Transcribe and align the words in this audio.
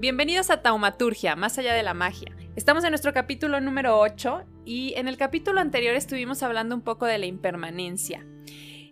Bienvenidos 0.00 0.50
a 0.50 0.62
Taumaturgia, 0.62 1.34
más 1.34 1.58
allá 1.58 1.74
de 1.74 1.82
la 1.82 1.92
magia. 1.92 2.30
Estamos 2.54 2.84
en 2.84 2.90
nuestro 2.90 3.12
capítulo 3.12 3.60
número 3.60 3.98
8 3.98 4.44
y 4.64 4.94
en 4.94 5.08
el 5.08 5.16
capítulo 5.16 5.60
anterior 5.60 5.96
estuvimos 5.96 6.44
hablando 6.44 6.76
un 6.76 6.82
poco 6.82 7.04
de 7.04 7.18
la 7.18 7.26
impermanencia. 7.26 8.24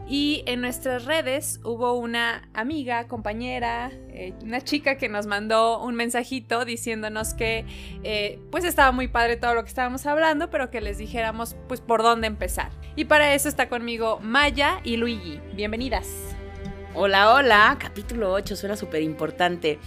Y 0.08 0.42
en 0.46 0.60
nuestras 0.60 1.04
redes 1.04 1.60
hubo 1.62 1.92
una 1.92 2.48
amiga, 2.54 3.06
compañera, 3.06 3.92
eh, 4.08 4.34
una 4.42 4.60
chica 4.60 4.96
que 4.96 5.08
nos 5.08 5.28
mandó 5.28 5.80
un 5.80 5.94
mensajito 5.94 6.64
diciéndonos 6.64 7.34
que 7.34 7.64
eh, 8.02 8.40
pues 8.50 8.64
estaba 8.64 8.90
muy 8.90 9.06
padre 9.06 9.36
todo 9.36 9.54
lo 9.54 9.62
que 9.62 9.68
estábamos 9.68 10.06
hablando, 10.06 10.50
pero 10.50 10.72
que 10.72 10.80
les 10.80 10.98
dijéramos 10.98 11.54
pues 11.68 11.80
por 11.80 12.02
dónde 12.02 12.26
empezar. 12.26 12.72
Y 12.96 13.04
para 13.04 13.32
eso 13.32 13.48
está 13.48 13.68
conmigo 13.68 14.18
Maya 14.20 14.80
y 14.82 14.96
Luigi. 14.96 15.40
Bienvenidas. 15.54 16.08
Hola, 16.94 17.32
hola, 17.32 17.76
capítulo 17.78 18.32
8 18.32 18.56
suena 18.56 18.74
súper 18.74 19.02
importante. 19.02 19.78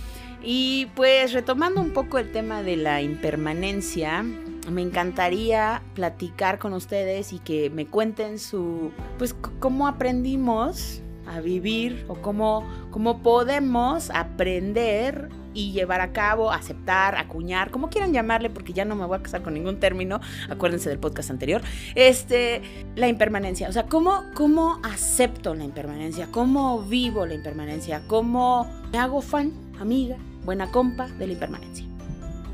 Y 0.42 0.88
pues 0.96 1.34
retomando 1.34 1.82
un 1.82 1.92
poco 1.92 2.18
el 2.18 2.32
tema 2.32 2.64
de 2.64 2.78
la 2.78 3.02
impermanencia, 3.02 4.24
me 4.72 4.82
encantaría 4.82 5.82
platicar 5.96 6.60
con 6.60 6.74
ustedes 6.74 7.34
y 7.34 7.40
que 7.40 7.70
me 7.70 7.88
cuenten 7.88 8.40
su, 8.40 8.92
pues 9.18 9.36
cómo 9.60 9.88
aprendimos 9.88 11.02
a 11.28 11.42
vivir 11.42 12.06
o 12.08 12.16
cómo, 12.16 12.68
cómo 12.92 13.22
podemos 13.22 14.10
aprender 14.12 15.30
y 15.54 15.72
llevar 15.72 16.02
a 16.02 16.14
cabo, 16.14 16.52
aceptar, 16.52 17.16
acuñar, 17.16 17.72
como 17.72 17.90
quieran 17.90 18.14
llamarle, 18.14 18.50
porque 18.50 18.72
ya 18.72 18.86
no 18.86 18.96
me 18.96 19.06
voy 19.06 19.18
a 19.18 19.24
casar 19.24 19.42
con 19.42 19.54
ningún 19.54 19.80
término, 19.80 20.22
acuérdense 20.50 20.90
del 20.90 21.00
podcast 21.00 21.32
anterior, 21.32 21.62
este, 21.96 22.62
la 22.96 23.08
impermanencia, 23.08 23.68
o 23.68 23.72
sea, 23.72 23.88
cómo, 23.88 24.24
cómo 24.36 24.80
acepto 24.84 25.56
la 25.56 25.64
impermanencia, 25.64 26.28
cómo 26.32 26.82
vivo 26.84 27.26
la 27.26 27.34
impermanencia, 27.34 28.04
cómo 28.08 28.68
me 28.92 29.00
hago 29.00 29.22
fan, 29.22 29.52
amiga, 29.80 30.18
buena 30.44 30.72
compa 30.72 31.08
de 31.08 31.28
la 31.28 31.34
impermanencia. 31.34 31.86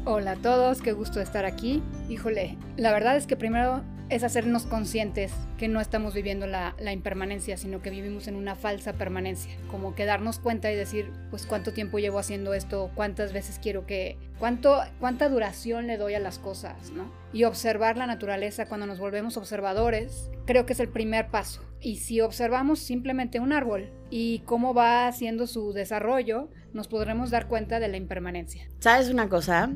Hola 0.05 0.31
a 0.31 0.35
todos, 0.35 0.81
qué 0.81 0.93
gusto 0.93 1.19
estar 1.19 1.45
aquí. 1.45 1.81
Híjole, 2.09 2.57
la 2.77 2.91
verdad 2.91 3.17
es 3.17 3.25
que 3.25 3.35
primero 3.35 3.83
es 4.09 4.23
hacernos 4.23 4.65
conscientes 4.65 5.33
que 5.57 5.67
no 5.67 5.81
estamos 5.81 6.13
viviendo 6.13 6.45
la, 6.45 6.75
impermanencia, 6.91 7.57
sino 7.57 7.81
que 7.81 7.89
vivimos 7.89 8.27
en 8.27 8.35
una 8.35 8.55
falsa 8.55 8.93
permanencia. 8.93 9.55
Como 9.71 9.95
que 9.95 10.05
darnos 10.05 10.39
cuenta 10.39 10.71
y 10.71 10.75
decir, 10.75 11.11
pues 11.29 11.45
cuánto 11.45 11.73
tiempo 11.73 11.97
llevo 11.97 12.19
haciendo 12.19 12.53
esto, 12.53 12.91
cuántas 12.93 13.33
veces 13.33 13.59
quiero 13.61 13.85
que, 13.85 14.17
cuánto, 14.37 14.79
cuánta 14.99 15.27
duración 15.29 15.87
le 15.87 15.97
doy 15.97 16.13
a 16.13 16.19
las 16.19 16.37
cosas, 16.37 16.91
¿no? 16.91 17.11
Y 17.33 17.45
observar 17.45 17.97
la 17.97 18.05
naturaleza 18.05 18.67
cuando 18.67 18.85
nos 18.85 18.99
volvemos 18.99 19.37
observadores, 19.37 20.29
creo 20.45 20.65
que 20.65 20.73
es 20.73 20.79
el 20.79 20.89
primer 20.89 21.29
paso. 21.29 21.61
Y 21.81 21.97
si 21.97 22.21
observamos 22.21 22.79
simplemente 22.79 23.39
un 23.39 23.53
árbol 23.53 23.89
y 24.09 24.39
cómo 24.45 24.73
va 24.73 25.07
haciendo 25.07 25.47
su 25.47 25.73
desarrollo, 25.73 26.49
nos 26.73 26.87
podremos 26.87 27.31
dar 27.31 27.47
cuenta 27.47 27.79
de 27.79 27.87
la 27.87 27.97
impermanencia. 27.97 28.67
¿Sabes 28.79 29.09
una 29.09 29.29
cosa? 29.29 29.71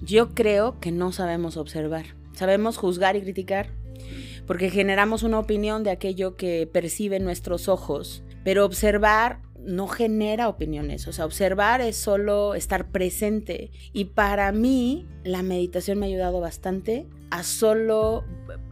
Yo 0.00 0.34
creo 0.34 0.80
que 0.80 0.92
no 0.92 1.12
sabemos 1.12 1.56
observar. 1.56 2.06
Sabemos 2.34 2.76
juzgar 2.76 3.16
y 3.16 3.22
criticar 3.22 3.70
porque 4.46 4.70
generamos 4.70 5.22
una 5.22 5.38
opinión 5.38 5.84
de 5.84 5.90
aquello 5.90 6.36
que 6.36 6.68
perciben 6.70 7.24
nuestros 7.24 7.68
ojos, 7.68 8.22
pero 8.44 8.64
observar 8.64 9.40
no 9.64 9.88
genera 9.88 10.48
opiniones, 10.48 11.08
o 11.08 11.12
sea, 11.12 11.24
observar 11.24 11.80
es 11.80 11.96
solo 11.96 12.54
estar 12.54 12.90
presente. 12.90 13.70
Y 13.94 14.06
para 14.06 14.52
mí, 14.52 15.06
la 15.24 15.42
meditación 15.42 15.98
me 15.98 16.06
ha 16.06 16.08
ayudado 16.10 16.40
bastante 16.40 17.06
a 17.30 17.42
solo 17.42 18.24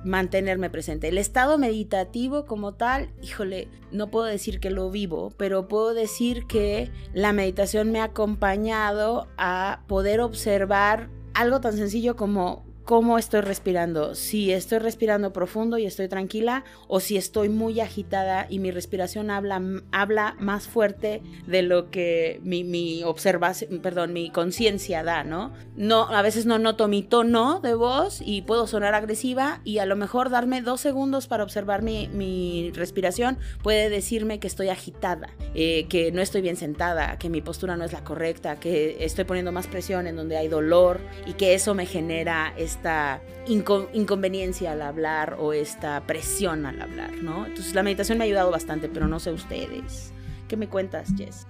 mantenerme 0.04 0.68
presente. 0.68 1.08
El 1.08 1.16
estado 1.16 1.56
meditativo 1.56 2.44
como 2.44 2.74
tal, 2.74 3.10
híjole, 3.22 3.68
no 3.90 4.10
puedo 4.10 4.26
decir 4.26 4.60
que 4.60 4.70
lo 4.70 4.90
vivo, 4.90 5.32
pero 5.38 5.66
puedo 5.66 5.94
decir 5.94 6.46
que 6.46 6.90
la 7.14 7.32
meditación 7.32 7.90
me 7.90 8.00
ha 8.00 8.04
acompañado 8.04 9.28
a 9.38 9.84
poder 9.88 10.20
observar 10.20 11.08
algo 11.32 11.62
tan 11.62 11.76
sencillo 11.76 12.16
como 12.16 12.66
cómo 12.84 13.18
estoy 13.18 13.42
respirando, 13.42 14.14
si 14.14 14.52
estoy 14.52 14.78
respirando 14.78 15.32
profundo 15.32 15.78
y 15.78 15.86
estoy 15.86 16.08
tranquila 16.08 16.64
o 16.88 17.00
si 17.00 17.16
estoy 17.16 17.48
muy 17.48 17.80
agitada 17.80 18.46
y 18.48 18.58
mi 18.58 18.70
respiración 18.70 19.30
habla, 19.30 19.62
habla 19.92 20.36
más 20.40 20.66
fuerte 20.66 21.22
de 21.46 21.62
lo 21.62 21.90
que 21.90 22.40
mi, 22.42 22.64
mi 22.64 23.04
observación, 23.04 23.80
perdón, 23.80 24.12
mi 24.12 24.30
conciencia 24.30 25.02
da, 25.02 25.24
¿no? 25.24 25.52
No, 25.76 26.08
a 26.08 26.22
veces 26.22 26.46
no 26.46 26.58
noto 26.58 26.88
mi 26.88 27.02
tono 27.02 27.60
de 27.60 27.74
voz 27.74 28.20
y 28.24 28.42
puedo 28.42 28.66
sonar 28.66 28.94
agresiva 28.94 29.60
y 29.64 29.78
a 29.78 29.86
lo 29.86 29.96
mejor 29.96 30.30
darme 30.30 30.60
dos 30.60 30.80
segundos 30.80 31.26
para 31.26 31.44
observar 31.44 31.82
mi, 31.82 32.08
mi 32.08 32.70
respiración 32.74 33.38
puede 33.62 33.90
decirme 33.90 34.40
que 34.40 34.48
estoy 34.48 34.68
agitada, 34.68 35.30
eh, 35.54 35.86
que 35.88 36.12
no 36.12 36.20
estoy 36.20 36.42
bien 36.42 36.56
sentada, 36.56 37.18
que 37.18 37.28
mi 37.28 37.40
postura 37.40 37.76
no 37.76 37.84
es 37.84 37.92
la 37.92 38.04
correcta, 38.04 38.58
que 38.58 39.04
estoy 39.04 39.24
poniendo 39.24 39.52
más 39.52 39.66
presión 39.66 40.06
en 40.06 40.16
donde 40.16 40.36
hay 40.36 40.48
dolor 40.48 41.00
y 41.26 41.34
que 41.34 41.54
eso 41.54 41.74
me 41.74 41.86
genera 41.86 42.52
esta 42.72 43.20
inconveniencia 43.46 44.72
al 44.72 44.82
hablar 44.82 45.36
o 45.38 45.52
esta 45.52 46.00
presión 46.06 46.66
al 46.66 46.80
hablar, 46.80 47.12
¿no? 47.22 47.46
Entonces 47.46 47.74
la 47.74 47.82
meditación 47.82 48.18
me 48.18 48.24
ha 48.24 48.26
ayudado 48.26 48.50
bastante, 48.50 48.88
pero 48.88 49.08
no 49.08 49.20
sé 49.20 49.30
ustedes. 49.32 50.12
¿Qué 50.48 50.56
me 50.56 50.68
cuentas, 50.68 51.10
Jess? 51.16 51.46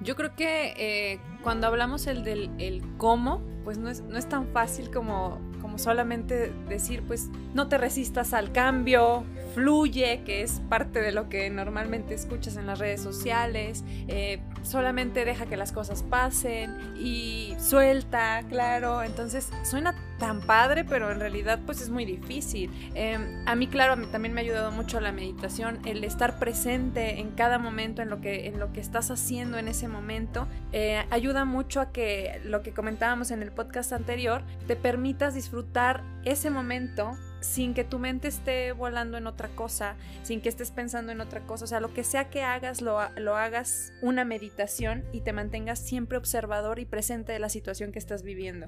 Yo 0.00 0.14
creo 0.14 0.34
que 0.34 0.74
eh, 0.76 1.20
cuando 1.42 1.66
hablamos 1.66 2.06
el 2.06 2.22
del 2.22 2.50
el 2.58 2.82
cómo, 2.98 3.42
pues 3.64 3.78
no 3.78 3.88
es, 3.88 4.02
no 4.02 4.18
es 4.18 4.28
tan 4.28 4.48
fácil 4.48 4.90
como, 4.90 5.40
como 5.62 5.78
solamente 5.78 6.52
decir, 6.68 7.02
pues 7.02 7.30
no 7.54 7.68
te 7.68 7.78
resistas 7.78 8.34
al 8.34 8.52
cambio, 8.52 9.24
fluye, 9.54 10.22
que 10.24 10.42
es 10.42 10.60
parte 10.68 11.00
de 11.00 11.12
lo 11.12 11.30
que 11.30 11.48
normalmente 11.48 12.14
escuchas 12.14 12.56
en 12.58 12.66
las 12.66 12.78
redes 12.78 13.00
sociales, 13.00 13.84
eh, 14.08 14.40
solamente 14.66 15.24
deja 15.24 15.46
que 15.46 15.56
las 15.56 15.72
cosas 15.72 16.02
pasen 16.02 16.76
y 16.96 17.54
suelta, 17.58 18.42
claro, 18.48 19.02
entonces 19.02 19.50
suena 19.64 19.94
tan 20.18 20.40
padre, 20.40 20.84
pero 20.84 21.10
en 21.10 21.20
realidad 21.20 21.60
pues 21.64 21.80
es 21.80 21.90
muy 21.90 22.04
difícil. 22.04 22.70
Em, 22.94 23.42
a 23.46 23.54
mí, 23.54 23.66
claro, 23.66 23.96
también 24.08 24.34
me 24.34 24.40
ha 24.40 24.44
ayudado 24.44 24.72
mucho 24.72 25.00
la 25.00 25.12
meditación, 25.12 25.78
el 25.84 26.04
estar 26.04 26.38
presente 26.38 27.20
en 27.20 27.30
cada 27.30 27.58
momento, 27.58 28.02
en 28.02 28.10
lo 28.10 28.20
que, 28.20 28.46
en 28.46 28.58
lo 28.58 28.72
que 28.72 28.80
estás 28.80 29.10
haciendo 29.10 29.58
en 29.58 29.68
ese 29.68 29.88
momento, 29.88 30.48
eh, 30.72 31.04
ayuda 31.10 31.44
mucho 31.44 31.80
a 31.80 31.92
que 31.92 32.40
lo 32.44 32.62
que 32.62 32.72
comentábamos 32.72 33.30
en 33.30 33.42
el 33.42 33.52
podcast 33.52 33.92
anterior, 33.92 34.42
te 34.66 34.76
permitas 34.76 35.34
disfrutar 35.34 36.02
ese 36.24 36.50
momento 36.50 37.16
sin 37.40 37.74
que 37.74 37.84
tu 37.84 37.98
mente 37.98 38.28
esté 38.28 38.72
volando 38.72 39.16
en 39.16 39.26
otra 39.26 39.48
cosa, 39.48 39.96
sin 40.22 40.40
que 40.40 40.48
estés 40.48 40.70
pensando 40.70 41.12
en 41.12 41.20
otra 41.20 41.40
cosa. 41.40 41.64
O 41.64 41.68
sea, 41.68 41.80
lo 41.80 41.92
que 41.92 42.04
sea 42.04 42.28
que 42.30 42.42
hagas, 42.42 42.80
lo, 42.80 42.98
lo, 43.16 43.36
hagas 43.36 43.92
una 44.02 44.24
meditación 44.24 45.04
y 45.12 45.20
te 45.20 45.32
mantengas 45.32 45.78
siempre 45.78 46.18
observador 46.18 46.78
y 46.78 46.84
presente 46.84 47.32
de 47.32 47.38
la 47.38 47.48
situación 47.48 47.92
que 47.92 47.98
estás 47.98 48.22
viviendo. 48.22 48.66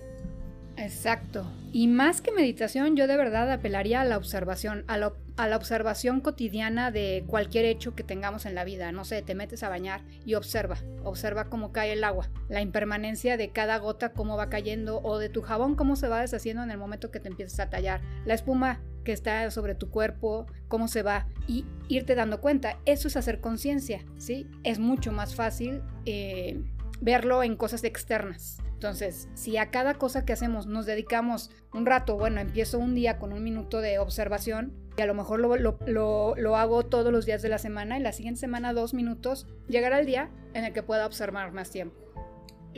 Exacto. 0.78 1.46
Y 1.72 1.88
más 1.88 2.20
que 2.20 2.32
meditación, 2.32 2.96
yo 2.96 3.06
de 3.06 3.16
verdad 3.16 3.50
apelaría 3.50 4.00
a 4.00 4.04
la 4.04 4.16
observación, 4.16 4.84
a, 4.86 4.96
la 4.96 5.56
observación 5.56 6.20
cotidiana 6.20 6.90
de 6.90 7.24
cualquier 7.26 7.64
hecho 7.64 7.94
que 7.94 8.04
tengamos 8.04 8.46
en 8.46 8.54
la 8.54 8.64
vida. 8.64 8.90
No 8.92 9.04
sé, 9.04 9.22
te 9.22 9.34
metes 9.34 9.62
a 9.62 9.68
bañar 9.68 10.02
y 10.24 10.34
observa, 10.34 10.78
observa 11.04 11.50
cómo 11.50 11.72
cae 11.72 11.92
el 11.92 12.04
agua, 12.04 12.30
la 12.48 12.62
impermanencia 12.62 13.36
de 13.36 13.50
cada 13.50 13.78
gota, 13.78 14.12
cómo 14.12 14.36
va 14.36 14.48
cayendo, 14.48 15.00
o 15.02 15.18
de 15.18 15.28
tu 15.28 15.42
jabón, 15.42 15.74
cómo 15.74 15.96
se 15.96 16.08
va 16.08 16.20
deshaciendo 16.20 16.62
en 16.62 16.70
el 16.70 16.78
momento 16.78 17.10
que 17.10 17.20
te 17.20 17.28
empiezas 17.28 17.60
a 17.60 17.70
tallar, 17.70 18.00
la 18.24 18.34
espuma 18.34 18.80
que 19.04 19.12
está 19.12 19.50
sobre 19.50 19.74
tu 19.74 19.90
cuerpo, 19.90 20.46
cómo 20.68 20.88
se 20.88 21.02
va, 21.02 21.26
y 21.46 21.64
irte 21.88 22.14
dando 22.14 22.40
cuenta. 22.40 22.78
Eso 22.84 23.08
es 23.08 23.16
hacer 23.16 23.40
conciencia, 23.40 24.04
¿sí? 24.18 24.46
Es 24.64 24.78
mucho 24.78 25.12
más 25.12 25.34
fácil 25.34 25.82
eh, 26.04 26.60
verlo 27.00 27.42
en 27.42 27.56
cosas 27.56 27.84
externas. 27.84 28.58
Entonces, 28.72 29.28
si 29.34 29.56
a 29.56 29.70
cada 29.70 29.94
cosa 29.94 30.24
que 30.24 30.32
hacemos 30.32 30.66
nos 30.66 30.86
dedicamos 30.86 31.50
un 31.72 31.84
rato, 31.84 32.16
bueno, 32.16 32.40
empiezo 32.40 32.78
un 32.78 32.94
día 32.94 33.18
con 33.18 33.32
un 33.32 33.42
minuto 33.42 33.80
de 33.80 33.98
observación 33.98 34.72
y 34.96 35.02
a 35.02 35.06
lo 35.06 35.14
mejor 35.14 35.40
lo, 35.40 35.56
lo, 35.56 36.34
lo, 36.36 36.56
hago 36.56 36.84
todos 36.84 37.12
los 37.12 37.26
días 37.26 37.42
de 37.42 37.48
la 37.48 37.58
semana 37.58 37.98
y 37.98 38.02
la 38.02 38.12
siguiente 38.12 38.40
semana 38.40 38.72
dos 38.72 38.94
minutos, 38.94 39.46
llegará 39.68 39.98
el 40.00 40.06
día 40.06 40.30
en 40.54 40.64
el 40.64 40.72
que 40.72 40.82
pueda 40.82 41.06
observar 41.06 41.52
más 41.52 41.70
tiempo. 41.70 41.96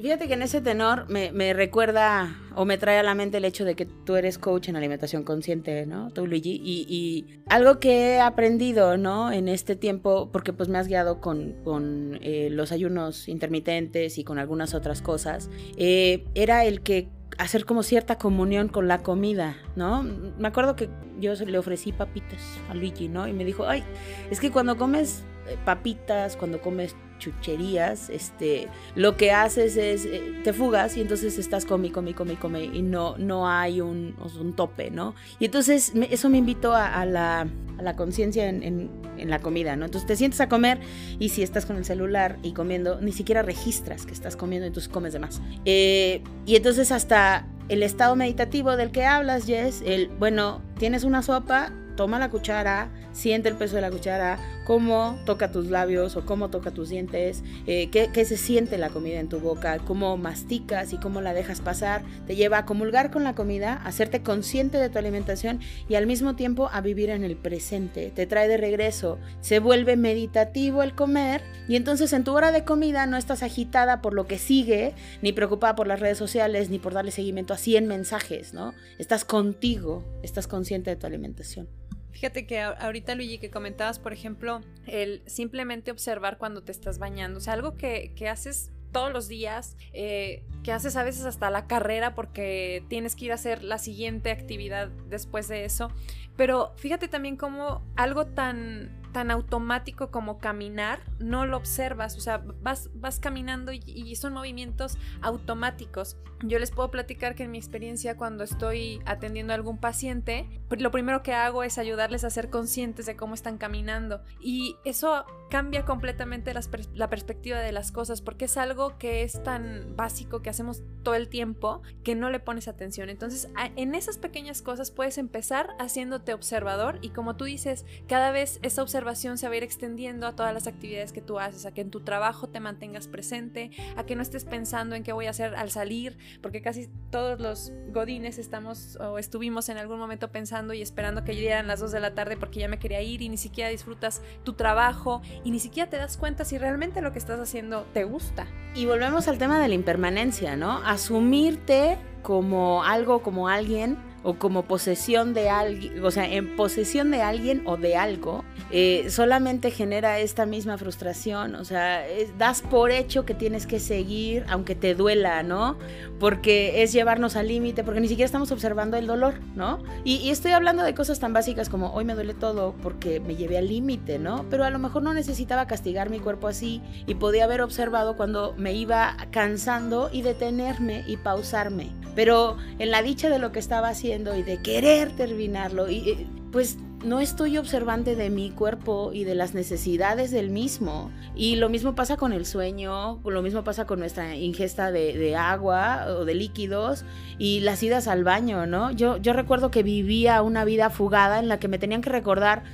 Fíjate 0.01 0.29
que 0.29 0.35
en 0.35 0.43
ese 0.43 0.61
tenor 0.61 1.07
me, 1.09 1.53
recuerda 1.53 2.35
o 2.55 2.65
me 2.65 2.79
trae 2.79 2.99
a 2.99 3.03
la 3.03 3.15
mente 3.15 3.37
el 3.37 3.45
hecho 3.45 3.65
de 3.65 3.75
que 3.75 3.85
tú 3.85 4.17
eres 4.17 4.39
coach 4.39 4.69
en 4.69 4.77
alimentación 4.77 5.25
consciente, 5.25 5.85
¿no? 5.85 6.11
Tú, 6.11 6.27
Luigi. 6.27 6.61
Y, 6.65 7.27
algo 7.49 7.81
que 7.81 8.15
he 8.15 8.21
aprendido, 8.21 8.97
¿no? 8.97 9.31
En 9.31 9.49
este 9.49 9.77
tiempo, 9.77 10.31
porque 10.33 10.53
pues 10.53 10.69
me 10.69 10.79
has 10.79 10.89
guiado 10.89 11.21
con, 11.21 12.19
eh, 12.23 12.49
los 12.51 12.73
ayunos 12.73 13.29
intermitentes 13.29 14.17
y 14.19 14.25
con 14.25 14.39
algunas 14.39 14.75
otras 14.75 15.03
cosas, 15.03 15.51
eh, 15.77 16.25
era 16.35 16.65
el 16.65 16.81
que 16.81 17.09
hacer 17.39 17.65
como 17.65 17.83
cierta 17.83 18.17
comunión 18.17 18.69
con 18.69 18.89
la 18.89 18.99
comida, 18.99 19.57
¿no? 19.77 20.03
Me 20.03 20.49
acuerdo 20.49 20.77
que 20.77 20.89
yo 21.19 21.35
le 21.35 21.59
ofrecí 21.59 21.93
papitas 21.93 22.41
a 22.69 22.75
Luigi, 22.75 23.09
¿no? 23.09 23.29
Y 23.29 23.33
me 23.33 23.45
dijo, 23.45 23.67
ay, 23.67 23.85
es 24.31 24.41
que 24.41 24.51
cuando 24.51 24.77
comes 24.77 25.25
papitas, 25.65 26.37
cuando 26.37 26.61
comes 26.61 26.95
chucherías, 27.21 28.11
este, 28.11 28.67
lo 28.97 29.17
que 29.17 29.31
haces 29.31 29.77
es, 29.77 30.07
eh, 30.07 30.41
te 30.43 30.53
fugas 30.53 30.97
y 30.97 31.03
entonces 31.03 31.39
estás 31.39 31.65
come, 31.65 31.93
come, 31.93 32.15
come, 32.15 32.35
come 32.37 32.65
y 32.65 32.83
no, 32.83 33.17
no 33.19 33.49
hay 33.49 33.81
un, 33.81 34.17
un 34.41 34.55
tope, 34.55 34.91
¿no? 34.91 35.15
Y 35.39 35.45
entonces 35.45 35.93
eso 36.11 36.29
me 36.29 36.39
invitó 36.39 36.75
a, 36.75 37.05
la, 37.05 37.43
a 37.43 37.83
la 37.83 37.95
conciencia 37.95 38.49
en, 38.49 38.63
en, 38.63 39.31
la 39.31 39.39
comida, 39.39 39.77
¿no? 39.77 39.85
Entonces 39.85 40.09
te 40.09 40.17
sientes 40.17 40.41
a 40.41 40.49
comer 40.49 40.81
y 41.19 41.29
si 41.29 41.43
estás 41.43 41.67
con 41.67 41.77
el 41.77 41.85
celular 41.85 42.39
y 42.43 42.53
comiendo, 42.53 43.01
ni 43.03 43.13
siquiera 43.13 43.43
registras 43.43 44.07
que 44.07 44.13
estás 44.13 44.35
comiendo 44.35 44.65
y 44.67 44.69
entonces 44.69 44.91
comes 44.91 45.13
de 45.13 45.19
más. 45.19 45.43
Eh, 45.67 46.23
y 46.47 46.57
entonces 46.57 46.91
hasta 46.91 47.47
el 47.69 47.83
estado 47.83 48.17
meditativo 48.17 48.77
del 48.77 48.91
que 48.91 49.05
hablas, 49.05 49.47
Jess, 49.47 49.83
el, 49.85 50.09
bueno, 50.09 50.63
tienes 50.79 51.05
una 51.05 51.23
sopa, 51.23 51.73
toma 52.01 52.19
la 52.19 52.31
cuchara, 52.31 52.89
siente 53.13 53.51
el 53.51 53.57
peso 53.57 53.77
de 53.77 53.83
la 53.83 53.91
cuchara, 53.91 54.39
cómo 54.65 55.19
toca 55.27 55.53
tus 55.53 55.67
labios 55.67 56.17
o 56.17 56.25
cómo 56.25 56.49
toca 56.49 56.71
tus 56.71 56.89
dientes, 56.89 57.45
eh, 57.67 57.91
qué, 57.91 58.25
se 58.25 58.39
siente 58.39 58.79
la 58.79 58.89
comida 58.89 59.21
en 59.21 59.29
tu 59.29 59.39
boca, 59.39 59.81
cómo 59.81 60.17
masticas 60.17 60.95
y 60.95 60.97
cómo 60.97 61.21
la 61.21 61.35
dejas 61.35 61.61
pasar, 61.61 62.03
te 62.27 62.37
lleva 62.37 62.57
a 62.57 62.65
comulgar 62.65 63.11
con 63.11 63.23
la 63.23 63.35
comida, 63.35 63.75
a 63.75 63.89
hacerte 63.89 64.23
consciente 64.23 64.79
de 64.79 64.89
tu 64.89 64.97
alimentación 64.97 65.61
y 65.91 65.97
al 65.97 66.07
mismo 66.07 66.37
tiempo 66.37 66.71
a 66.73 66.81
vivir 66.81 67.11
en 67.11 67.23
el 67.23 67.37
presente, 67.37 68.11
te 68.15 68.27
trae 68.27 68.49
de 68.49 68.57
regreso, 68.57 69.19
se 69.43 69.59
vuelve 69.59 69.99
meditativo 69.99 70.83
el 70.83 70.95
comer 70.95 71.43
y 71.69 71.77
entonces 71.77 72.15
en 72.15 72.25
tu 72.25 72.33
hora 72.33 72.51
de 72.51 72.65
comida 72.65 73.05
no 73.05 73.19
estás 73.19 73.43
agitada 73.43 74.01
por 74.01 74.15
lo 74.15 74.27
que 74.27 74.39
sigue, 74.39 74.95
ni 75.21 75.33
preocupada 75.35 75.75
por 75.75 75.87
las 75.87 76.01
redes 76.01 76.17
sociales, 76.17 76.71
ni 76.71 76.79
por 76.79 76.95
darle 76.95 77.11
seguimiento 77.11 77.53
a 77.53 77.59
100 77.59 77.87
mensajes, 77.87 78.55
¿no? 78.55 78.73
Estás 78.99 79.27
contigo, 79.27 80.03
estás 80.23 80.47
consciente 80.47 80.89
de 80.89 80.97
tu 80.97 81.07
alimentación. 81.07 81.69
Fíjate 82.13 82.47
que 82.47 82.61
ahorita, 82.61 83.15
Luigi, 83.15 83.39
que 83.39 83.51
comentabas, 83.51 83.99
por 83.99 84.13
ejemplo, 84.13 84.61
el 84.87 85.23
simplemente 85.27 85.91
observar 85.91 86.39
cuando 86.39 86.63
te 86.63 86.73
estás 86.73 86.99
bañando. 86.99 87.39
O 87.39 87.41
sea, 87.41 87.55
algo 87.55 87.77
que, 87.77 88.13
haces 88.31 88.71
todos 88.93 89.13
los 89.13 89.29
días, 89.29 89.77
eh, 89.93 90.45
que 90.65 90.73
haces 90.73 90.97
a 90.97 91.05
veces 91.05 91.25
hasta 91.25 91.51
la 91.51 91.67
carrera 91.67 92.15
porque 92.15 92.85
tienes 92.89 93.15
que 93.15 93.27
ir 93.27 93.33
a 93.33 93.37
hacer 93.37 93.63
la 93.63 93.79
siguiente 93.79 94.31
actividad 94.31 94.89
después 95.09 95.47
de 95.49 95.65
eso. 95.65 95.93
Pero 96.37 96.73
fíjate 96.77 97.07
también 97.07 97.37
como 97.37 97.85
algo 97.97 98.27
tan 98.27 99.00
tan 99.13 99.31
automático 99.31 100.11
como 100.11 100.39
caminar, 100.39 101.01
no 101.19 101.47
lo 101.47 101.57
observas, 101.57 102.17
o 102.17 102.21
sea, 102.21 102.43
vas, 102.63 102.91
vas 102.95 103.21
caminando 103.21 103.73
y, 103.73 104.15
son 104.17 104.33
movimientos 104.33 104.99
automáticos. 105.23 106.17
Yo 106.43 106.59
les 106.59 106.71
puedo 106.71 106.91
platicar 106.91 107.35
que 107.35 107.45
en 107.45 107.51
mi 107.51 107.59
experiencia 107.59 108.17
cuando 108.17 108.45
estoy 108.45 109.01
atendiendo 109.05 109.53
a 109.53 109.57
algún 109.57 109.79
paciente, 109.79 110.49
lo 110.71 110.91
primero 110.91 111.23
que 111.23 111.35
hago 111.35 111.63
es 111.63 111.79
ayudarles 111.79 112.25
a 112.25 112.31
ser 112.31 112.51
conscientes 112.51 113.07
de 113.07 113.17
cómo 113.17 113.35
están 113.35 113.59
caminando 113.59 114.23
y 114.41 114.77
eso 114.85 115.25
cambia 115.51 115.85
completamente 115.85 116.55
la 116.95 117.11
perspectiva 117.11 117.59
de 117.59 117.73
las 117.73 117.93
cosas 117.93 118.23
porque 118.23 118.45
es 118.45 118.57
algo 118.57 118.97
que 118.99 119.23
es 119.23 119.43
tan 119.43 119.97
básico 119.97 120.43
que 120.43 120.49
hacemos 120.49 120.83
todo 121.03 121.15
el 121.15 121.29
tiempo 121.29 121.83
que 122.05 122.15
no 122.15 122.31
le 122.31 122.41
pones 122.41 122.69
atención. 122.69 123.11
Entonces, 123.11 123.49
en 123.77 123.95
esas 123.95 124.17
pequeñas 124.17 124.63
cosas 124.63 124.91
puedes 124.91 125.19
empezar 125.19 125.75
haciéndote 125.79 126.33
observador 126.35 126.99
y 127.03 127.11
como 127.11 127.37
tú 127.37 127.45
dices, 127.45 127.85
cada 128.07 128.31
vez 128.31 128.61
esa 128.63 128.83
observación 128.83 129.00
se 129.15 129.47
va 129.49 129.55
a 129.55 129.57
ir 129.57 129.63
extendiendo 129.63 130.27
a 130.27 130.37
todas 130.37 130.55
las 130.55 130.67
actividades 130.67 131.13
que 131.13 131.21
tú 131.21 131.39
haces, 131.39 131.67
a 131.67 131.73
que 131.73 131.81
en 131.81 131.91
tu 131.91 132.01
trabajo 132.01 132.49
te 132.49 132.61
mantengas 132.61 133.09
presente, 133.09 133.71
a 133.97 134.05
que 134.05 134.15
no 134.15 134.23
estés 134.23 134.45
pensando 134.45 134.95
en 134.95 135.03
qué 135.03 135.13
voy 135.13 135.27
a 135.27 135.31
hacer 135.31 135.55
al 135.55 135.71
salir, 135.71 136.17
porque 136.43 136.63
casi 136.63 136.89
todos 137.11 137.41
los 137.41 137.73
godines 137.93 138.39
estamos 138.39 138.97
o 138.97 139.19
estuvimos 139.19 139.69
en 139.69 139.79
algún 139.79 139.99
momento 139.99 140.31
pensando 140.31 140.75
y 140.75 140.83
esperando 140.83 141.25
que 141.25 141.35
llegaran 141.35 141.67
las 141.67 141.81
2 141.81 141.93
de 141.93 142.01
la 142.01 142.15
tarde 142.15 142.37
porque 142.37 142.61
ya 142.61 142.69
me 142.69 142.79
quería 142.79 143.01
ir 143.03 143.23
y 143.23 143.29
ni 143.29 143.37
siquiera 143.37 143.71
disfrutas 143.71 144.23
tu 144.45 144.53
trabajo 144.53 145.23
y 145.45 145.51
ni 145.51 145.61
siquiera 145.61 145.91
te 145.91 145.97
das 145.97 146.17
cuenta 146.17 146.45
si 146.45 146.59
realmente 146.59 147.01
lo 147.01 147.13
que 147.13 147.19
estás 147.19 147.41
haciendo 147.41 147.87
te 147.93 148.05
gusta. 148.05 148.47
Y 148.75 148.87
volvemos 148.87 149.27
al 149.29 149.39
tema 149.39 149.61
de 149.61 149.69
la 149.69 149.75
impermanencia, 149.75 150.57
¿no? 150.57 150.79
Asumirte 150.85 151.99
como 152.23 152.85
algo, 152.85 153.23
como 153.23 153.49
alguien 153.49 154.10
o 154.23 154.35
como 154.35 154.65
posesión 154.65 155.33
de 155.33 155.49
alguien, 155.49 156.05
o 156.05 156.11
sea, 156.11 156.31
en 156.31 156.57
posesión 156.57 157.11
de 157.11 157.23
alguien 157.23 157.63
o 157.65 157.77
de 157.77 157.97
algo, 157.97 158.45
eh, 158.71 159.07
solamente 159.09 159.71
genera 159.71 160.19
esta 160.19 160.47
misma 160.47 160.77
frustración, 160.77 161.55
o 161.55 161.65
sea, 161.65 162.03
das 162.37 162.61
por 162.61 162.91
hecho 162.91 163.25
que 163.25 163.35
tienes 163.35 163.67
que 163.67 163.81
seguir 163.81 164.45
aunque 164.49 164.75
te 164.75 164.95
duela, 164.95 165.43
¿no? 165.43 165.79
Porque 166.19 166.83
es 166.83 166.93
llevarnos 166.93 167.37
al 167.37 167.49
límite, 167.49 167.83
porque 167.83 168.01
ni 168.01 168.09
siquiera 168.09 168.27
estamos 168.27 168.53
observando 168.53 168.97
el 168.97 169.07
dolor, 169.07 169.41
¿no? 169.55 169.83
Y, 170.05 170.17
y, 170.17 170.31
estoy 170.31 170.53
hablando 170.53 170.83
de 170.83 170.95
cosas 170.95 171.19
tan 171.19 171.33
básicas 171.33 171.69
como 171.69 171.93
hoy 171.93 172.05
me 172.05 172.15
duele 172.15 172.35
todo 172.35 172.75
porque 172.83 173.21
me 173.21 173.37
llevé 173.37 173.59
al 173.59 173.69
límite, 173.69 174.19
¿no? 174.19 174.45
Pero 174.51 174.65
a 174.65 174.71
lo 174.71 174.79
mejor 174.79 175.03
no 175.03 175.15
necesitaba 175.15 175.67
castigar 175.67 176.11
mi 176.11 176.21
cuerpo 176.21 176.49
así 176.49 176.83
y 177.07 177.15
podía 177.15 177.45
haber 177.45 177.63
observado 177.63 178.17
cuando 178.17 178.55
me 178.57 178.75
iba 178.75 179.17
cansando 179.31 180.11
y 180.13 180.23
detenerme 180.23 181.05
y 181.07 181.17
pausarme. 181.17 181.91
Pero 182.15 182.57
en 182.79 182.91
la 182.91 183.03
dicha 183.03 183.31
de 183.31 183.39
lo 183.39 183.53
que 183.53 183.61
estaba 183.61 183.89
haciendo 183.89 184.10
y 184.37 184.43
de 184.43 184.61
querer 184.63 185.11
terminarlo, 185.13 185.91
y, 185.91 186.27
pues 186.53 186.79
no 187.05 187.21
estoy 187.21 187.57
observante 187.57 188.15
de 188.15 188.29
mi 188.29 188.51
cuerpo 188.51 189.11
y 189.15 189.25
de 189.25 189.35
las 189.35 189.55
necesidades 189.55 190.31
del 190.31 190.51
mismo. 190.51 191.11
Y 191.35 191.57
lo 191.57 191.69
mismo 191.69 191.95
pasa 191.95 192.17
con 192.17 192.33
el 192.33 192.45
sueño, 192.45 193.21
lo 193.25 193.43
mismo 193.43 193.65
pasa 193.65 193.87
con 193.87 194.01
nuestra 194.01 194.37
ingesta 194.37 194.91
de, 194.93 195.37
agua 195.37 196.07
o 196.09 196.25
de 196.25 196.35
líquidos 196.35 197.05
y 197.39 197.61
las 197.61 197.83
idas 197.83 198.09
al 198.09 198.25
baño, 198.25 198.67
¿no? 198.67 198.91
Yo, 198.91 199.17
yo 199.17 199.33
recuerdo 199.33 199.71
que 199.71 199.83
vivía 199.83 200.43
una 200.43 200.65
vida 200.65 200.91
fugada 200.91 201.39
en 201.39 201.49
la 201.49 201.59
que 201.59 201.69
me 201.69 201.79
tenían 201.79 202.03
que 202.03 202.11
recordar 202.11 202.65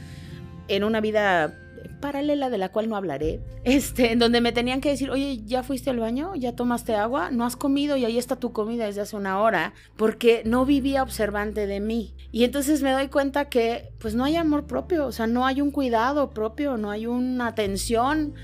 en 0.68 0.82
una 0.82 1.00
vida 1.00 1.54
paralela 2.06 2.50
de 2.50 2.58
la 2.58 2.68
cual 2.68 2.88
no 2.88 2.94
hablaré, 2.94 3.40
este, 3.64 4.12
en 4.12 4.20
donde 4.20 4.40
me 4.40 4.52
tenían 4.52 4.80
que 4.80 4.90
decir, 4.90 5.10
oye, 5.10 5.40
¿ya 5.44 5.64
fuiste 5.64 5.90
al 5.90 5.98
baño? 5.98 6.36
¿Ya 6.36 6.54
tomaste 6.54 6.94
agua? 6.94 7.32
¿No 7.32 7.44
has 7.44 7.56
comido? 7.56 7.96
Y 7.96 8.04
ahí 8.04 8.16
está 8.16 8.36
tu 8.36 8.52
comida 8.52 8.86
desde 8.86 9.00
hace 9.00 9.16
una 9.16 9.40
hora, 9.40 9.74
porque 9.96 10.42
no 10.44 10.64
vivía 10.64 11.02
observante 11.02 11.66
de 11.66 11.80
mí. 11.80 12.14
Y 12.30 12.44
entonces 12.44 12.80
me 12.82 12.92
doy 12.92 13.08
cuenta 13.08 13.46
que 13.46 13.90
pues 13.98 14.14
no 14.14 14.22
hay 14.22 14.36
amor 14.36 14.66
propio, 14.68 15.06
o 15.06 15.10
sea, 15.10 15.26
no 15.26 15.46
hay 15.46 15.60
un 15.60 15.72
cuidado 15.72 16.30
propio, 16.30 16.76
no 16.76 16.92
hay 16.92 17.08
una 17.08 17.48
atención. 17.48 18.34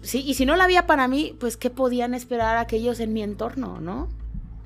Sí, 0.00 0.22
y 0.26 0.32
si 0.32 0.46
no 0.46 0.56
la 0.56 0.64
había 0.64 0.86
para 0.86 1.06
mí, 1.06 1.36
pues 1.38 1.58
¿qué 1.58 1.68
podían 1.68 2.14
esperar 2.14 2.56
aquellos 2.56 3.00
en 3.00 3.12
mi 3.12 3.22
entorno, 3.22 3.80
no? 3.80 4.08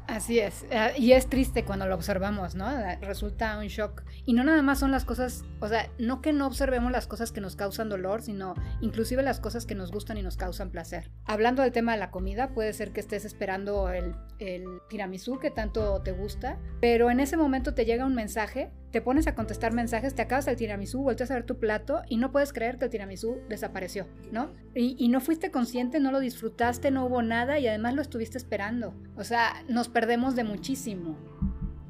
Así 0.06 0.38
es, 0.38 0.64
eh, 0.70 0.92
y 0.96 1.10
es 1.10 1.26
triste 1.28 1.64
cuando 1.64 1.86
lo 1.86 1.96
observamos, 1.96 2.54
¿no? 2.54 2.66
Resulta 3.00 3.58
un 3.58 3.66
shock. 3.66 4.03
Y 4.26 4.32
no 4.32 4.44
nada 4.44 4.62
más 4.62 4.79
son 4.79 4.91
las 4.91 5.05
cosas, 5.05 5.44
o 5.61 5.69
sea, 5.69 5.91
no 5.99 6.23
que 6.23 6.32
no 6.32 6.47
observemos 6.47 6.91
las 6.91 7.06
cosas 7.06 7.32
que 7.32 7.41
nos 7.41 7.56
causan 7.56 7.88
dolor, 7.88 8.23
sino 8.23 8.55
inclusive 8.81 9.23
las 9.23 9.41
cosas 9.41 9.67
que 9.67 9.75
nos 9.75 9.93
gustan 9.93 10.17
y 10.17 10.23
nos 10.23 10.37
causan 10.37 10.71
placer. 10.71 11.11
Hablando 11.25 11.62
del 11.62 11.73
tema 11.73 11.93
de 11.93 11.99
la 11.99 12.11
comida, 12.11 12.49
puede 12.55 12.73
ser 12.73 12.93
que 12.93 13.00
estés 13.00 13.25
esperando 13.25 13.91
el, 13.91 14.15
el 14.38 14.65
tiramisú 14.88 15.38
que 15.38 15.50
tanto 15.50 16.00
te 16.03 16.12
gusta, 16.12 16.59
pero 16.81 17.11
en 17.11 17.21
ese 17.21 17.37
momento 17.37 17.75
te 17.75 17.85
llega 17.85 18.06
un 18.06 18.15
mensaje 18.15 18.73
te 18.94 19.03
pones 19.03 19.26
a 19.26 19.35
contestar 19.35 19.73
mensajes, 19.73 20.15
te 20.15 20.23
acabas 20.23 20.47
el 20.47 20.55
tiramisú, 20.55 21.03
vuelves 21.03 21.29
a 21.29 21.35
ver 21.35 21.43
tu 21.43 21.59
plato 21.59 22.03
y 22.09 22.17
no 22.17 22.31
puedes 22.31 22.53
creer 22.53 22.79
que 22.79 22.85
el 22.85 22.93
tiramisú 22.93 23.41
desapareció, 23.49 24.06
¿no? 24.31 24.53
Y, 24.73 24.94
y, 25.00 25.09
no 25.09 25.21
fuiste 25.21 25.50
consciente, 25.50 25.99
no 25.99 26.12
lo 26.12 26.21
disfrutaste, 26.21 26.93
no 26.93 27.07
hubo 27.07 27.21
nada 27.21 27.59
y 27.59 27.66
además 27.66 27.95
lo 27.95 28.02
estuviste 28.02 28.38
esperando. 28.38 28.95
O 29.16 29.25
sea, 29.25 29.64
nos 29.69 29.88
perdemos 29.88 30.37
de 30.37 30.45
muchísimo. 30.45 31.19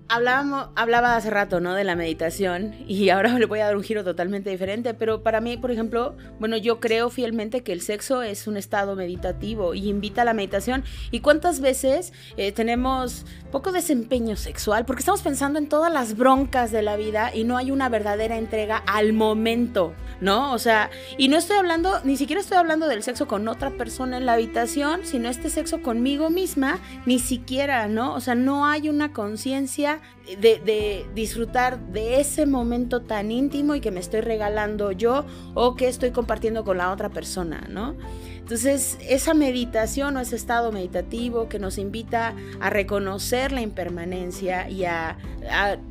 Hablábamos, 0.06 0.68
hablaba 0.76 1.16
hace 1.16 1.30
rato, 1.30 1.60
¿no? 1.60 1.72
De 1.72 1.82
la 1.82 1.96
meditación 1.96 2.74
y 2.86 3.08
ahora 3.10 3.38
le 3.38 3.46
voy 3.46 3.60
a 3.60 3.66
dar 3.66 3.76
un 3.76 3.82
giro 3.82 4.04
totalmente 4.04 4.50
diferente, 4.50 4.92
pero 4.92 5.22
para 5.22 5.40
mí, 5.40 5.56
por 5.56 5.70
ejemplo, 5.70 6.14
bueno, 6.38 6.58
yo 6.58 6.78
creo 6.78 7.08
fielmente 7.08 7.62
que 7.62 7.72
el 7.72 7.80
sexo 7.80 8.22
es 8.22 8.46
un 8.46 8.58
estado 8.58 8.96
meditativo 8.96 9.72
y 9.72 9.88
invita 9.88 10.22
a 10.22 10.24
la 10.26 10.34
meditación. 10.34 10.84
¿Y 11.10 11.20
cuántas 11.20 11.60
veces 11.60 12.12
eh, 12.36 12.52
tenemos 12.52 13.24
poco 13.50 13.72
desempeño 13.72 14.36
sexual? 14.36 14.84
Porque 14.84 15.00
estamos 15.00 15.22
pensando 15.22 15.58
en 15.58 15.70
todas 15.70 15.90
las 15.90 16.16
broncas 16.18 16.70
de 16.70 16.82
la 16.82 16.96
vida 16.96 17.34
y 17.34 17.44
no 17.44 17.56
hay 17.56 17.70
una 17.70 17.88
verdadera 17.88 18.36
entrega 18.36 18.76
al 18.86 19.14
momento, 19.14 19.94
¿no? 20.20 20.52
O 20.52 20.58
sea, 20.58 20.90
y 21.16 21.28
no 21.28 21.38
estoy 21.38 21.56
hablando, 21.56 22.00
ni 22.04 22.18
siquiera 22.18 22.42
estoy 22.42 22.58
hablando 22.58 22.88
del 22.88 23.02
sexo 23.02 23.26
con 23.26 23.48
otra 23.48 23.70
persona 23.70 24.18
en 24.18 24.26
la 24.26 24.34
habitación, 24.34 25.00
sino 25.04 25.30
este 25.30 25.48
sexo 25.48 25.80
conmigo 25.80 26.28
misma, 26.28 26.78
ni 27.06 27.18
siquiera, 27.18 27.88
¿no? 27.88 28.14
O 28.14 28.20
sea, 28.20 28.34
no 28.34 28.66
hay 28.66 28.90
una 28.90 29.14
conciencia 29.14 29.93
de, 30.40 31.06
disfrutar 31.14 31.78
de 31.78 32.20
ese 32.20 32.46
momento 32.46 33.02
tan 33.02 33.30
íntimo 33.30 33.74
y 33.74 33.80
que 33.80 33.90
me 33.90 34.00
estoy 34.00 34.20
regalando 34.20 34.92
yo 34.92 35.24
o 35.54 35.74
que 35.74 35.88
estoy 35.88 36.10
compartiendo 36.10 36.64
con 36.64 36.78
la 36.78 36.90
otra 36.90 37.10
persona, 37.10 37.66
¿no? 37.68 37.94
Entonces, 38.38 38.98
esa 39.00 39.32
meditación 39.32 40.16
o 40.16 40.20
ese 40.20 40.36
estado 40.36 40.70
meditativo 40.70 41.48
que 41.48 41.58
nos 41.58 41.78
invita 41.78 42.34
a 42.60 42.68
reconocer 42.68 43.52
la 43.52 43.62
impermanencia 43.62 44.68
y 44.68 44.84
a 44.84 45.16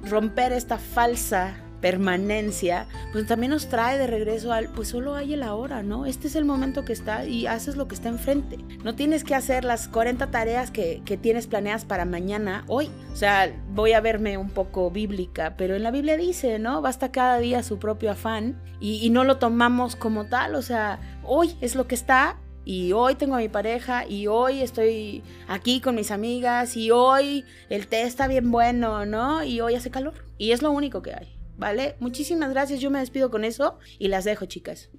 romper 0.03 0.51
esta 0.51 0.77
falsa 0.77 1.62
permanencia, 1.83 2.87
pues 3.11 3.27
también 3.27 3.51
nos 3.51 3.67
trae 3.67 3.97
de 3.97 4.07
regreso 4.07 4.53
al, 4.53 4.69
pues 4.69 4.87
solo 4.87 5.15
hay 5.15 5.33
el 5.33 5.43
ahora, 5.43 5.83
¿no? 5.83 6.05
Este 6.05 6.27
es 6.27 6.37
el 6.37 6.45
momento 6.45 6.85
que 6.85 6.93
está 6.93 7.25
y 7.25 7.45
haces 7.45 7.75
lo 7.75 7.89
que 7.89 7.95
está 7.95 8.07
enfrente. 8.07 8.57
No 8.85 8.95
tienes 8.95 9.25
que 9.25 9.35
hacer 9.35 9.65
las 9.65 9.89
40 9.89 10.31
tareas 10.31 10.71
que, 10.71 11.01
que 11.03 11.17
tienes 11.17 11.45
planeadas 11.45 11.83
para 11.83 12.05
mañana, 12.05 12.63
hoy. 12.69 12.89
O 13.11 13.17
sea, 13.17 13.53
voy 13.73 13.91
a 13.91 13.99
verme 13.99 14.37
un 14.37 14.49
poco 14.49 14.91
bíblica, 14.91 15.55
pero 15.57 15.75
en 15.75 15.83
la 15.83 15.91
Biblia 15.91 16.15
dice, 16.15 16.57
¿no? 16.57 16.81
Basta 16.81 17.11
cada 17.11 17.37
día 17.39 17.61
su 17.63 17.79
propio 17.79 18.11
afán 18.11 18.57
y, 18.79 19.05
y 19.05 19.09
no 19.09 19.25
lo 19.25 19.35
tomamos 19.35 19.97
como 19.97 20.23
tal, 20.23 20.55
o 20.55 20.61
sea, 20.61 21.01
hoy 21.21 21.57
es 21.59 21.75
lo 21.75 21.85
que 21.85 21.95
está 21.95 22.37
y 22.65 22.93
hoy 22.93 23.15
tengo 23.15 23.35
a 23.35 23.39
mi 23.39 23.49
pareja 23.49 24.07
y 24.07 24.27
hoy 24.27 24.61
estoy 24.61 25.21
aquí 25.47 25.81
con 25.81 25.95
mis 25.95 26.11
amigas 26.11 26.77
y 26.77 26.91
hoy 26.91 27.43
el 27.69 27.87
té 27.87 28.03
está 28.03 28.27
bien 28.27 28.51
bueno, 28.51 29.05
¿no? 29.05 29.43
Y 29.43 29.59
hoy 29.59 29.75
hace 29.75 29.91
calor. 29.91 30.13
Y 30.37 30.51
es 30.51 30.61
lo 30.61 30.71
único 30.71 31.01
que 31.01 31.13
hay, 31.13 31.32
¿vale? 31.57 31.95
Muchísimas 31.99 32.49
gracias, 32.51 32.79
yo 32.79 32.91
me 32.91 32.99
despido 32.99 33.29
con 33.31 33.43
eso 33.43 33.79
y 33.99 34.07
las 34.07 34.23
dejo, 34.23 34.45
chicas. 34.45 34.89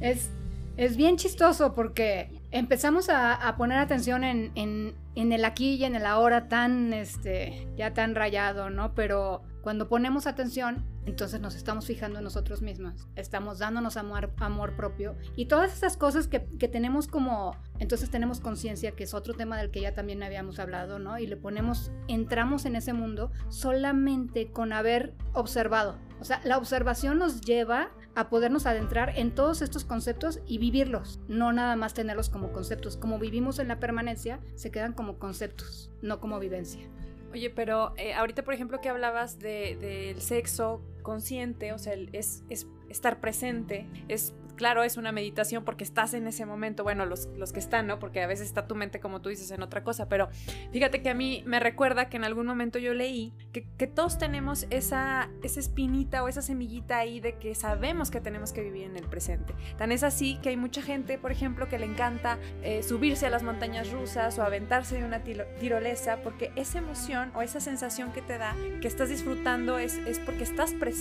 Es, 0.00 0.30
es 0.76 0.96
bien 0.96 1.16
chistoso 1.16 1.74
porque 1.74 2.30
empezamos 2.50 3.08
a, 3.08 3.54
poner 3.56 3.78
atención 3.78 4.24
en, 4.24 4.52
en, 4.54 4.94
en, 5.14 5.32
el 5.32 5.44
aquí 5.44 5.74
y 5.74 5.84
en 5.84 5.94
el 5.94 6.06
ahora 6.06 6.48
tan, 6.48 6.92
este, 6.92 7.68
ya 7.76 7.94
tan 7.94 8.14
rayado, 8.14 8.70
¿no? 8.70 8.94
Pero 8.94 9.42
cuando 9.62 9.88
ponemos 9.88 10.26
atención, 10.26 10.84
entonces 11.06 11.40
nos 11.40 11.54
estamos 11.54 11.86
fijando 11.86 12.18
en 12.18 12.24
nosotros 12.24 12.62
mismos, 12.62 13.06
estamos 13.16 13.58
dándonos 13.58 13.96
amor, 13.96 14.32
amor 14.38 14.76
propio 14.76 15.16
y 15.36 15.46
todas 15.46 15.72
esas 15.72 15.96
cosas 15.96 16.28
que, 16.28 16.44
que 16.58 16.68
tenemos 16.68 17.06
como, 17.06 17.56
entonces 17.78 18.10
tenemos 18.10 18.40
conciencia, 18.40 18.92
que 18.92 19.04
es 19.04 19.14
otro 19.14 19.34
tema 19.34 19.58
del 19.58 19.70
que 19.70 19.80
ya 19.80 19.94
también 19.94 20.22
habíamos 20.22 20.58
hablado, 20.58 20.98
¿no? 20.98 21.18
Y 21.18 21.26
le 21.26 21.36
ponemos, 21.36 21.90
entramos 22.08 22.64
en 22.64 22.76
ese 22.76 22.92
mundo 22.92 23.30
solamente 23.48 24.50
con 24.50 24.72
haber 24.72 25.14
observado. 25.32 25.98
O 26.20 26.24
sea, 26.24 26.40
la 26.44 26.56
observación 26.58 27.18
nos 27.18 27.40
lleva 27.40 27.90
a 28.14 28.28
podernos 28.28 28.66
adentrar 28.66 29.12
en 29.16 29.34
todos 29.34 29.60
estos 29.62 29.84
conceptos 29.84 30.40
y 30.46 30.58
vivirlos, 30.58 31.20
no 31.28 31.52
nada 31.52 31.76
más 31.76 31.94
tenerlos 31.94 32.30
como 32.30 32.52
conceptos. 32.52 32.96
Como 32.96 33.18
vivimos 33.18 33.58
en 33.58 33.68
la 33.68 33.80
permanencia, 33.80 34.40
se 34.54 34.70
quedan 34.70 34.92
como 34.92 35.18
conceptos, 35.18 35.90
no 36.00 36.20
como 36.20 36.38
vivencia. 36.38 36.88
Oye, 37.32 37.50
pero 37.50 37.92
eh, 37.96 38.14
ahorita, 38.14 38.44
por 38.44 38.54
ejemplo, 38.54 38.80
que 38.80 38.88
hablabas 38.88 39.40
del 39.40 40.20
sexo 40.20 40.82
consciente, 41.04 41.72
o 41.72 41.78
sea, 41.78 41.94
es, 42.12 42.42
es 42.48 42.66
estar 42.88 43.20
presente, 43.20 43.86
es 44.08 44.34
claro, 44.54 44.82
es 44.82 44.96
una 44.96 45.12
meditación 45.12 45.64
porque 45.64 45.84
estás 45.84 46.14
en 46.14 46.26
ese 46.26 46.46
momento, 46.46 46.82
bueno, 46.82 47.06
los, 47.06 47.26
los, 47.36 47.52
que 47.52 47.58
están, 47.58 47.86
¿no? 47.86 47.98
Porque 47.98 48.22
a 48.22 48.26
veces 48.26 48.46
está 48.46 48.66
tu 48.66 48.74
mente, 48.74 49.00
como 49.00 49.20
tú 49.20 49.28
dices, 49.28 49.50
en 49.50 49.62
otra 49.62 49.84
cosa, 49.84 50.08
pero 50.08 50.28
fíjate 50.72 51.02
que 51.02 51.10
a 51.10 51.14
mí 51.14 51.42
me 51.46 51.60
recuerda 51.60 52.08
que 52.08 52.16
en 52.16 52.24
algún 52.24 52.46
momento 52.46 52.78
yo 52.78 52.94
leí 52.94 53.32
que, 53.52 53.66
que 53.76 53.86
todos 53.86 54.18
tenemos 54.18 54.66
esa, 54.70 55.30
esa 55.42 55.60
espinita 55.60 56.22
o 56.22 56.28
esa 56.28 56.42
semillita 56.42 56.98
ahí 56.98 57.20
de 57.20 57.36
que 57.38 57.54
sabemos 57.54 58.10
que 58.10 58.20
tenemos 58.20 58.52
que 58.52 58.62
vivir 58.62 58.84
en 58.84 58.96
el 58.96 59.04
presente. 59.04 59.54
Tan 59.76 59.92
es 59.92 60.02
así 60.02 60.38
que 60.42 60.50
hay 60.50 60.56
mucha 60.56 60.82
gente, 60.82 61.18
por 61.18 61.32
ejemplo, 61.32 61.68
que 61.68 61.78
le 61.78 61.86
encanta 61.86 62.38
eh, 62.62 62.82
subirse 62.82 63.26
a 63.26 63.30
las 63.30 63.42
montañas 63.42 63.90
rusas 63.90 64.38
o 64.38 64.42
aventarse 64.42 64.98
de 64.98 65.04
una 65.04 65.22
tirolesa 65.22 66.18
porque 66.22 66.52
esa 66.56 66.78
emoción 66.78 67.32
o 67.34 67.42
esa 67.42 67.60
sensación 67.60 68.12
que 68.12 68.22
te 68.22 68.38
da, 68.38 68.54
que 68.80 68.88
estás 68.88 69.08
disfrutando, 69.08 69.78
es, 69.78 69.98
es 69.98 70.18
porque 70.20 70.44
estás 70.44 70.72
presente, 70.72 70.93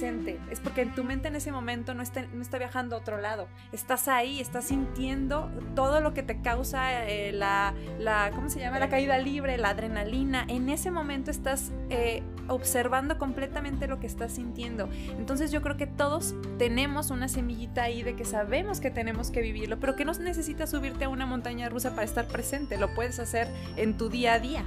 es 0.49 0.59
porque 0.59 0.81
en 0.81 0.95
tu 0.95 1.03
mente 1.03 1.27
en 1.27 1.35
ese 1.35 1.51
momento 1.51 1.93
no 1.93 2.01
está, 2.01 2.25
no 2.33 2.41
está 2.41 2.57
viajando 2.57 2.95
a 2.95 2.99
otro 2.99 3.17
lado 3.17 3.47
Estás 3.71 4.07
ahí, 4.07 4.39
estás 4.39 4.65
sintiendo 4.65 5.51
todo 5.75 6.01
lo 6.01 6.13
que 6.13 6.23
te 6.23 6.41
causa 6.41 7.07
eh, 7.07 7.31
la, 7.31 7.73
la, 7.99 8.31
¿cómo 8.33 8.49
se 8.49 8.59
llama? 8.59 8.79
La 8.79 8.89
caída 8.89 9.17
libre, 9.17 9.57
la 9.57 9.69
adrenalina. 9.69 10.45
En 10.47 10.69
ese 10.69 10.91
momento 10.91 11.31
estás 11.31 11.71
eh, 11.89 12.21
observando 12.47 13.17
completamente 13.17 13.87
lo 13.87 13.99
que 13.99 14.07
estás 14.07 14.33
sintiendo. 14.33 14.89
Entonces 15.17 15.51
yo 15.51 15.61
creo 15.61 15.77
que 15.77 15.87
todos 15.87 16.35
tenemos 16.57 17.09
una 17.09 17.27
semillita 17.27 17.83
ahí 17.83 18.03
de 18.03 18.15
que 18.15 18.25
sabemos 18.25 18.79
que 18.79 18.91
tenemos 18.91 19.31
que 19.31 19.41
vivirlo, 19.41 19.79
pero 19.79 19.95
que 19.95 20.05
no 20.05 20.13
necesitas 20.13 20.69
subirte 20.69 21.05
a 21.05 21.09
una 21.09 21.25
montaña 21.25 21.69
rusa 21.69 21.91
para 21.91 22.03
estar 22.03 22.27
presente. 22.27 22.77
Lo 22.77 22.93
puedes 22.93 23.19
hacer 23.19 23.47
en 23.75 23.97
tu 23.97 24.09
día 24.09 24.33
a 24.33 24.39
día. 24.39 24.65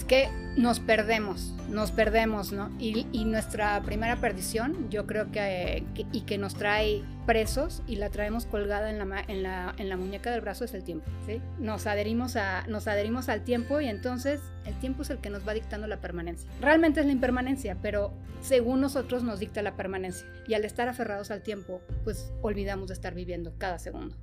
Es 0.00 0.06
que 0.06 0.30
nos 0.56 0.80
perdemos, 0.80 1.52
nos 1.68 1.90
perdemos, 1.92 2.52
¿no? 2.52 2.70
Y, 2.78 3.04
nuestra 3.26 3.82
primera 3.82 4.16
perdición, 4.16 4.88
yo 4.88 5.06
creo 5.06 5.30
que, 5.30 5.84
y 6.10 6.22
que 6.22 6.38
nos 6.38 6.54
trae 6.54 7.04
presos 7.26 7.82
y 7.86 7.96
la 7.96 8.08
traemos 8.08 8.46
colgada 8.46 8.88
en 8.88 9.42
la, 9.42 9.96
muñeca 9.98 10.30
del 10.30 10.40
brazo 10.40 10.64
es 10.64 10.72
el 10.72 10.84
tiempo, 10.84 11.04
¿sí? 11.26 11.42
Nos 11.58 11.86
adherimos, 11.86 12.36
a, 12.36 12.66
nos 12.66 12.88
adherimos 12.88 13.28
al 13.28 13.44
tiempo 13.44 13.82
y 13.82 13.88
entonces 13.88 14.40
el 14.64 14.74
tiempo 14.78 15.02
es 15.02 15.10
el 15.10 15.18
que 15.18 15.28
nos 15.28 15.46
va 15.46 15.52
dictando 15.52 15.86
la 15.86 16.00
permanencia. 16.00 16.48
Realmente 16.62 17.00
es 17.00 17.06
la 17.06 17.12
impermanencia, 17.12 17.76
pero 17.82 18.10
según 18.40 18.80
nosotros 18.80 19.22
nos 19.22 19.38
dicta 19.38 19.60
la 19.60 19.76
permanencia. 19.76 20.26
Y 20.48 20.54
al 20.54 20.64
estar 20.64 20.88
aferrados 20.88 21.30
al 21.30 21.42
tiempo, 21.42 21.82
pues 22.04 22.32
olvidamos 22.40 22.88
de 22.88 22.94
estar 22.94 23.14
viviendo 23.14 23.52
cada 23.58 23.78
segundo. 23.78 24.16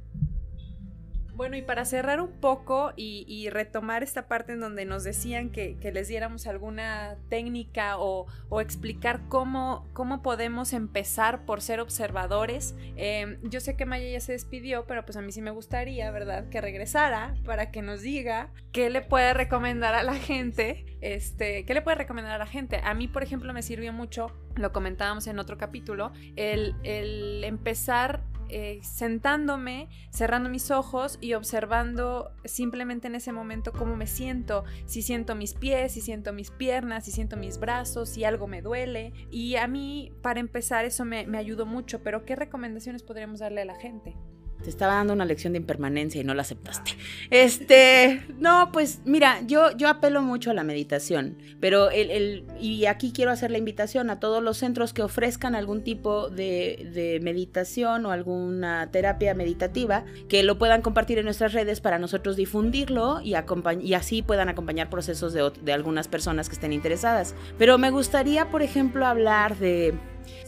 Bueno, 1.38 1.56
y 1.56 1.62
para 1.62 1.86
cerrar 1.86 2.20
un 2.20 2.32
poco 2.32 2.94
y, 2.96 3.48
retomar 3.52 4.02
esta 4.02 4.28
parte 4.28 4.54
en 4.54 4.60
donde 4.60 4.86
nos 4.86 5.04
decían 5.04 5.52
que, 5.52 5.78
les 5.94 6.08
diéramos 6.08 6.48
alguna 6.48 7.16
técnica 7.30 8.00
o, 8.00 8.26
explicar 8.60 9.22
cómo, 9.30 9.88
cómo, 9.94 10.24
podemos 10.24 10.74
empezar 10.74 11.46
por 11.46 11.62
ser 11.62 11.80
observadores. 11.80 12.74
Em, 12.96 13.38
yo 13.44 13.60
sé 13.60 13.76
que 13.76 13.86
Maya 13.86 14.10
ya 14.10 14.20
se 14.20 14.32
despidió, 14.32 14.88
pero 14.88 15.06
pues 15.06 15.16
a 15.16 15.22
mí 15.22 15.32
sí 15.32 15.44
me 15.44 15.52
gustaría, 15.52 16.10
¿verdad?, 16.10 16.50
que 16.50 16.60
regresara 16.60 17.36
para 17.46 17.70
que 17.70 17.84
nos 17.84 18.02
diga 18.02 18.50
qué 18.72 18.90
le 18.90 19.02
puede 19.02 19.36
recomendar 19.36 19.94
a 19.94 20.02
la 20.02 20.16
gente. 20.16 20.98
Este, 21.02 21.66
¿qué 21.66 21.74
le 21.76 21.84
puede 21.84 21.98
recomendar 21.98 22.34
a 22.34 22.40
la 22.40 22.48
gente? 22.48 22.82
A 22.84 22.96
mí, 22.96 23.08
por 23.08 23.22
ejemplo, 23.22 23.54
me 23.54 23.62
sirvió 23.62 23.94
mucho, 23.94 24.32
lo 24.56 24.74
comentábamos 24.74 25.28
en 25.28 25.38
otro 25.38 25.60
capítulo, 25.60 26.12
el, 26.36 26.74
el 26.84 27.44
empezar 27.44 28.24
eh, 28.50 28.80
sentándome, 28.84 29.90
cerrando 30.10 30.50
mis 30.50 30.72
ojos 30.72 31.18
y 31.22 31.34
observando 31.34 32.32
simplemente 32.46 33.08
en 33.08 33.16
ese 33.16 33.32
momento 33.32 33.72
cómo 33.72 33.96
me 33.96 34.08
siento, 34.08 34.64
si 34.86 35.02
siento 35.02 35.36
mis 35.36 35.54
pies, 35.54 35.94
si 35.94 36.02
siento 36.02 36.34
mis 36.34 36.52
piernas, 36.52 37.06
si 37.06 37.12
siento 37.12 37.38
mis 37.38 37.60
brazos, 37.60 38.10
si 38.10 38.24
algo 38.24 38.48
me 38.48 38.62
duele. 38.62 39.14
Y 39.32 39.56
a 39.56 39.68
mí, 39.68 40.12
para 40.22 40.40
empezar, 40.40 40.86
eso 40.86 41.06
me, 41.06 41.28
me 41.28 41.38
ayudó 41.38 41.66
mucho, 41.66 42.04
pero 42.04 42.26
¿qué 42.26 42.36
recomendaciones 42.36 43.04
podríamos 43.04 43.40
darle 43.40 43.62
a 43.62 43.66
la 43.66 43.76
gente? 43.76 44.16
Te 44.64 44.70
estaba 44.70 44.96
dando 44.96 45.14
una 45.14 45.26
lección 45.26 45.54
de 45.54 45.60
impermanencia 45.60 46.20
y 46.20 46.24
no 46.24 46.34
la 46.34 46.42
aceptaste. 46.42 46.92
Este, 47.30 48.22
no, 48.40 48.72
pues 48.72 49.02
mira, 49.06 49.42
yo, 49.46 49.76
yo 49.78 49.88
apelo 49.88 50.22
mucho 50.22 50.52
a 50.52 50.54
la 50.54 50.64
meditación, 50.64 51.38
pero 51.60 51.90
el, 51.90 52.12
el, 52.12 52.46
y 52.60 52.86
aquí 52.86 53.12
quiero 53.14 53.32
hacer 53.32 53.52
la 53.52 53.58
invitación 53.58 54.10
a 54.10 54.20
todos 54.20 54.44
los 54.44 54.58
centros 54.58 54.94
que 54.94 55.04
ofrezcan 55.04 55.56
algún 55.56 55.84
tipo 55.84 56.30
de, 56.30 56.90
de 56.94 57.20
meditación 57.22 58.06
o 58.06 58.12
alguna 58.12 58.90
terapia 58.92 59.34
meditativa, 59.34 60.06
que 60.28 60.44
lo 60.44 60.58
puedan 60.58 60.82
compartir 60.82 61.20
en 61.20 61.26
nuestras 61.26 61.54
redes 61.54 61.80
para 61.80 62.00
nosotros 62.00 62.36
difundirlo 62.36 63.22
y, 63.22 63.36
y 63.82 63.94
así 63.94 64.22
puedan 64.22 64.50
acompañar 64.50 64.90
procesos 64.90 65.34
de, 65.34 65.52
de 65.62 65.74
algunas 65.74 66.08
personas 66.08 66.50
que 66.50 66.56
estén 66.56 66.74
interesadas. 66.74 67.36
Pero 67.58 67.78
me 67.78 67.90
gustaría, 67.90 68.50
por 68.50 68.62
ejemplo, 68.62 69.06
hablar 69.06 69.58
de 69.58 69.94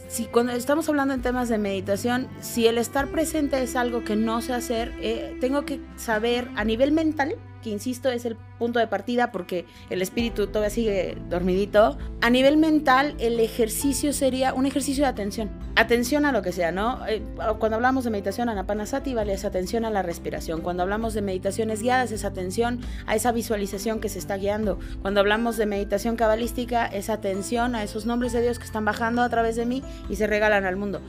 si 0.08 0.26
cuando 0.26 0.52
estamos 0.52 0.88
hablando 0.88 1.14
en 1.14 1.22
temas 1.22 1.48
de 1.48 1.58
meditación, 1.58 2.28
si 2.40 2.66
el 2.66 2.78
estar 2.78 3.08
presente 3.08 3.62
es 3.62 3.76
algo 3.76 4.04
que 4.04 4.16
no 4.16 4.42
sé 4.42 4.52
hacer, 4.52 4.92
eh, 5.00 5.36
tengo 5.40 5.64
que 5.64 5.80
saber 5.96 6.48
a 6.56 6.64
nivel 6.64 6.92
mental 6.92 7.36
que 7.62 7.70
insisto 7.70 8.10
es 8.10 8.24
el 8.24 8.36
punto 8.58 8.78
de 8.78 8.86
partida 8.86 9.32
porque 9.32 9.66
el 9.88 10.02
espíritu 10.02 10.46
todavía 10.46 10.70
sigue 10.70 11.18
dormidito. 11.28 11.96
A 12.20 12.30
nivel 12.30 12.56
mental, 12.56 13.14
el 13.18 13.40
ejercicio 13.40 14.12
sería 14.12 14.52
un 14.54 14.66
ejercicio 14.66 15.04
de 15.04 15.10
atención. 15.10 15.50
Atención 15.76 16.26
a 16.26 16.32
lo 16.32 16.42
que 16.42 16.52
sea, 16.52 16.72
¿no? 16.72 17.00
Eh, 17.06 17.22
cuando 17.58 17.76
hablamos 17.76 18.04
de 18.04 18.10
meditación 18.10 18.48
anapanasati, 18.48 19.14
vale, 19.14 19.32
es 19.32 19.44
atención 19.44 19.84
a 19.84 19.90
la 19.90 20.02
respiración. 20.02 20.60
Cuando 20.60 20.82
hablamos 20.82 21.14
de 21.14 21.22
meditaciones 21.22 21.82
guiadas, 21.82 22.12
es 22.12 22.24
atención 22.24 22.80
a 23.06 23.14
esa 23.14 23.32
visualización 23.32 24.00
que 24.00 24.08
se 24.08 24.18
está 24.18 24.36
guiando. 24.36 24.78
Cuando 25.00 25.20
hablamos 25.20 25.56
de 25.56 25.66
meditación 25.66 26.16
cabalística, 26.16 26.86
es 26.86 27.08
atención 27.08 27.74
a 27.74 27.82
esos 27.82 28.04
nombres 28.04 28.32
de 28.32 28.42
Dios 28.42 28.58
que 28.58 28.64
están 28.64 28.84
bajando 28.84 29.22
a 29.22 29.28
través 29.28 29.56
de 29.56 29.64
mí 29.64 29.82
y 30.08 30.16
se 30.16 30.26
regalan 30.26 30.66
al 30.66 30.76
mundo. 30.76 31.00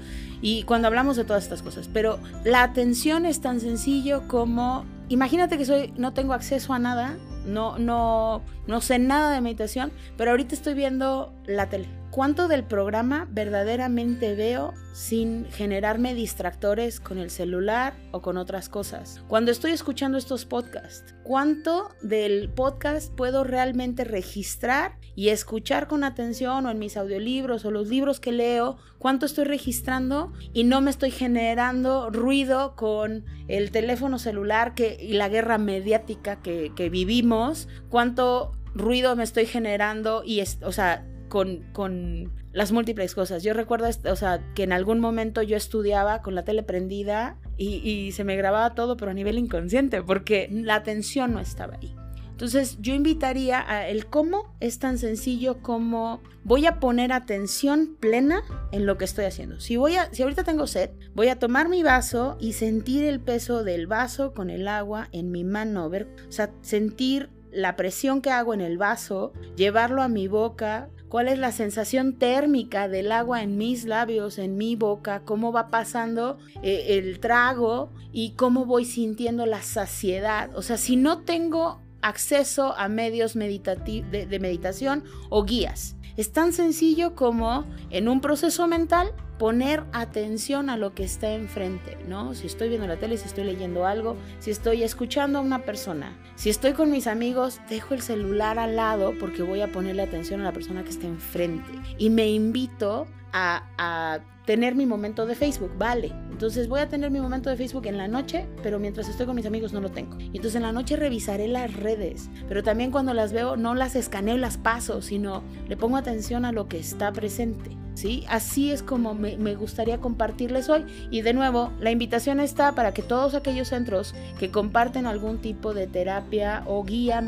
Y 0.42 0.64
cuando 0.64 0.88
hablamos 0.88 1.18
de 1.18 1.24
todas 1.24 1.44
estas 1.44 1.62
cosas, 1.62 1.90
pero 1.92 2.20
la 2.44 2.64
atención 2.64 3.26
es 3.26 3.42
tan 3.42 3.60
sencillo 3.60 4.28
como 4.28 4.86
imagínate 5.12 5.58
que 5.58 5.66
soy, 5.66 5.94
no 5.98 6.14
tengo 6.14 6.34
acceso 6.34 6.74
a 6.74 6.80
nada, 6.80 7.18
no, 7.46 7.78
no, 7.78 8.42
no 8.68 8.82
sé 8.82 9.00
nada 9.00 9.34
de 9.34 9.42
meditación, 9.42 9.92
pero 10.18 10.32
ahorita 10.32 10.56
estoy 10.56 10.74
viendo 10.74 11.34
la 11.46 11.68
tele. 11.70 12.01
¿Cuánto 12.12 12.50
del 12.50 12.66
programa 12.66 13.26
verdaderamente 13.32 14.36
veo 14.36 14.74
sin 14.92 15.46
generarme 15.46 16.14
distractores 16.14 17.00
con 17.00 17.18
el 17.18 17.30
celular 17.30 17.94
o 18.12 18.22
con 18.22 18.36
otras 18.36 18.68
cosas? 18.68 19.24
Cuando 19.30 19.50
estoy 19.50 19.72
escuchando 19.72 20.18
estos 20.18 20.46
podcasts, 20.46 21.16
¿cuánto 21.24 21.88
del 22.02 22.50
podcast 22.50 23.16
puedo 23.16 23.46
realmente 23.46 24.04
registrar 24.04 24.98
y 25.16 25.30
escuchar 25.30 25.88
con 25.88 26.04
atención 26.04 26.66
o 26.66 26.70
en 26.70 26.80
mis 26.80 26.98
audiolibros 26.98 27.64
o 27.64 27.72
los 27.72 27.88
libros 27.88 28.20
que 28.20 28.34
leo? 28.34 28.76
¿Cuánto 29.00 29.26
estoy 29.26 29.46
registrando 29.46 30.34
y 30.52 30.66
no 30.66 30.82
me 30.82 30.92
estoy 30.92 31.12
generando 31.12 32.10
ruido 32.10 32.76
con 32.76 33.24
el 33.48 33.72
teléfono 33.72 34.20
celular 34.20 34.76
que, 34.76 34.98
y 35.00 35.14
la 35.14 35.30
guerra 35.30 35.58
mediática 35.58 36.42
que, 36.42 36.74
que 36.76 36.90
vivimos? 36.90 37.70
¿Cuánto 37.88 38.52
ruido 38.74 39.16
me 39.16 39.24
estoy 39.24 39.46
generando 39.46 40.24
y, 40.26 40.42
es, 40.42 40.60
o 40.62 40.74
sea, 40.74 41.08
con, 41.32 42.32
las 42.52 42.74
múltiples 42.74 43.16
cosas. 43.16 43.44
Yo 43.44 43.54
recuerdo, 43.54 43.88
o 44.12 44.16
sea, 44.18 44.44
que 44.54 44.64
en 44.64 44.74
algún 44.74 45.00
momento 45.00 45.42
yo 45.42 45.56
estudiaba 45.56 46.22
con 46.22 46.36
la 46.36 46.44
tele 46.44 46.64
prendida 46.64 47.38
y, 47.58 47.76
y 47.78 48.12
se 48.12 48.26
me 48.26 48.36
grababa 48.36 48.76
todo, 48.76 48.98
pero 48.98 49.12
a 49.12 49.14
nivel 49.14 49.38
inconsciente, 49.38 50.04
porque 50.04 50.50
la 50.52 50.76
atención 50.76 51.34
no 51.34 51.40
estaba 51.40 51.78
ahí. 51.82 51.96
Entonces 52.42 52.78
yo 52.82 52.96
invitaría 52.96 53.64
a 53.70 53.88
el 53.88 54.08
cómo 54.08 54.56
es 54.60 54.80
tan 54.80 54.98
sencillo 54.98 55.62
como 55.62 56.22
voy 56.44 56.66
a 56.66 56.80
poner 56.80 57.14
atención 57.14 57.96
plena 58.00 58.42
en 58.72 58.88
lo 58.88 58.98
que 58.98 59.06
estoy 59.06 59.26
haciendo. 59.26 59.60
Si 59.60 59.78
voy 59.78 59.96
a, 59.96 60.12
si 60.12 60.24
ahorita 60.24 60.44
tengo 60.44 60.66
sed, 60.66 60.90
voy 61.14 61.28
a 61.28 61.38
tomar 61.38 61.70
mi 61.70 61.84
vaso 61.84 62.38
y 62.40 62.54
sentir 62.54 63.06
el 63.06 63.20
peso 63.20 63.64
del 63.64 63.86
vaso 63.86 64.34
con 64.34 64.50
el 64.50 64.68
agua 64.68 65.08
en 65.12 65.32
mi 65.32 65.44
mano, 65.44 65.88
ver, 65.90 66.08
o 66.28 66.32
sea, 66.32 66.52
sentir 66.62 67.30
la 67.52 67.76
presión 67.76 68.22
que 68.22 68.32
hago 68.32 68.56
en 68.56 68.62
el 68.62 68.80
vaso, 68.80 69.34
llevarlo 69.56 70.02
a 70.02 70.08
mi 70.08 70.28
boca, 70.28 70.90
cuál 71.12 71.28
es 71.28 71.38
la 71.38 71.52
sensación 71.52 72.14
térmica 72.14 72.88
del 72.88 73.12
agua 73.12 73.44
en 73.44 73.58
mis 73.58 73.84
labios, 73.84 74.40
en 74.40 74.56
mi 74.56 74.78
boca, 74.78 75.24
cómo 75.26 75.52
va 75.52 75.68
pasando 75.68 76.38
eh, 76.64 76.98
el 76.98 77.20
trago 77.20 77.92
y 78.14 78.32
cómo 78.36 78.66
voy 78.66 78.86
sintiendo 78.86 79.46
la 79.46 79.62
saciedad. 79.62 80.56
O 80.56 80.62
sea, 80.62 80.78
si 80.78 80.96
no 80.96 81.24
tengo 81.24 81.82
acceso 82.02 82.74
a 82.78 82.88
medios 82.88 83.34
de, 83.34 84.26
de 84.30 84.40
meditación 84.40 85.04
o 85.30 85.44
guías, 85.44 85.98
es 86.16 86.32
tan 86.32 86.54
sencillo 86.54 87.14
como 87.14 87.66
en 87.90 88.08
un 88.08 88.22
proceso 88.22 88.66
mental 88.68 89.12
poner 89.42 89.86
atención 89.92 90.70
a 90.70 90.78
lo 90.78 90.94
que 90.94 91.04
está 91.04 91.32
enfrente, 91.32 91.98
¿no? 92.08 92.36
Si 92.36 92.46
estoy 92.46 92.70
viendo 92.70 92.86
la 92.86 92.98
tele, 92.98 93.18
si 93.18 93.26
estoy 93.26 93.44
leyendo 93.44 93.88
algo, 93.88 94.16
si 94.38 94.52
estoy 94.52 94.84
escuchando 94.84 95.40
a 95.40 95.42
una 95.42 95.66
persona, 95.66 96.16
si 96.36 96.52
estoy 96.52 96.74
con 96.74 96.92
mis 96.92 97.08
amigos, 97.08 97.60
dejo 97.68 97.96
el 97.96 98.04
celular 98.04 98.60
al 98.60 98.76
lado 98.76 99.16
porque 99.20 99.42
voy 99.42 99.62
a 99.62 99.72
ponerle 99.72 100.04
atención 100.04 100.42
a 100.42 100.44
la 100.44 100.54
persona 100.54 100.84
que 100.84 100.92
está 100.92 101.08
enfrente 101.08 101.72
y 101.98 102.12
me 102.12 102.30
invito 102.30 103.08
a, 103.34 104.20
tener 104.46 104.76
mi 104.76 104.86
momento 104.86 105.26
de 105.26 105.34
Facebook, 105.34 105.72
vale. 105.78 106.12
Entonces 106.30 106.68
voy 106.68 106.82
a 106.82 106.90
tener 106.90 107.10
mi 107.10 107.22
momento 107.22 107.50
de 107.50 107.56
Facebook 107.56 107.88
en 107.88 107.98
la 107.98 108.08
noche, 108.08 108.48
pero 108.62 108.80
mientras 108.80 109.08
estoy 109.08 109.26
con 109.26 109.36
mis 109.36 109.46
amigos 109.46 109.74
no 109.74 109.82
lo 109.82 109.90
tengo. 109.90 110.20
Y 110.20 110.26
entonces 110.38 110.56
en 110.56 110.64
la 110.64 110.72
noche 110.72 110.98
revisaré 110.98 111.48
las 111.48 111.74
redes, 111.74 112.30
pero 112.48 112.62
también 112.62 112.92
cuando 112.92 113.14
las 113.16 113.34
veo 113.34 113.56
no 113.56 113.74
las 113.74 113.96
escaneo 113.96 114.36
y 114.36 114.40
las 114.40 114.58
paso, 114.58 115.02
sino 115.02 115.44
le 115.68 115.78
pongo 115.78 115.98
atención 115.98 116.46
a 116.46 116.52
lo 116.52 116.68
que 116.68 116.80
está 116.80 117.12
presente. 117.12 117.81
¿Sí? 117.94 118.26
Así 118.30 118.72
es 118.72 118.84
como 118.84 119.14
me, 119.14 119.56
gustaría 119.56 120.00
compartirles 120.00 120.70
hoy. 120.70 120.86
Y 121.10 121.22
de 121.22 121.34
nuevo, 121.34 121.72
la 121.80 121.92
invitación 121.92 122.40
está 122.40 122.74
para 122.74 122.94
que 122.94 123.02
todos 123.02 123.36
aquellos 123.36 123.70
centros 123.70 124.14
que 124.40 124.50
comparten 124.50 125.06
algún 125.06 125.40
tipo 125.40 125.74
de 125.74 125.88
terapia 125.88 126.64
o 126.66 126.84
guía 126.84 127.24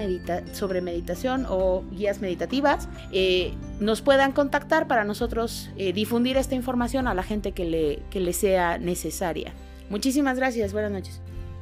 sobre 0.53 0.82
meditación 0.82 1.46
o 1.50 1.84
guías 1.91 2.22
meditativas, 2.22 2.88
eh, 3.12 3.53
nos 3.79 4.01
puedan 4.01 4.32
contactar 4.32 4.88
para 4.88 5.03
nosotros 5.03 5.70
eh, 5.77 5.93
difundir 5.93 6.38
esta 6.38 6.55
información 6.55 7.08
a 7.08 7.13
la 7.13 7.24
gente 7.24 7.51
que 7.51 7.65
le, 7.65 8.00
que 8.10 8.20
le 8.20 8.34
sea 8.34 8.77
necesaria. 8.77 9.53
Muchísimas 9.89 10.38
gracias, 10.38 10.74
buenas 10.74 10.91
noches. 10.91 11.22